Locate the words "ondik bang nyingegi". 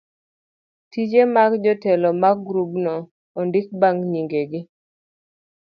3.39-4.59